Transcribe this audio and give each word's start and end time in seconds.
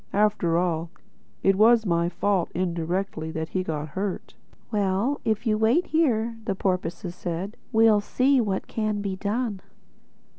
After 0.13 0.57
all, 0.57 0.89
it 1.43 1.55
was 1.55 1.85
my 1.85 2.09
fault, 2.09 2.49
indirectly, 2.55 3.29
that 3.33 3.49
he 3.49 3.61
got 3.63 3.89
hurt." 3.89 4.33
"Well, 4.71 5.21
if 5.25 5.45
you 5.45 5.59
wait 5.59 5.85
here," 5.85 6.33
said 6.37 6.45
the 6.47 6.55
porpoises, 6.55 7.51
"we'll 7.71 8.01
see 8.01 8.41
what 8.41 8.65
can 8.65 9.03
be 9.03 9.15
done." 9.15 9.61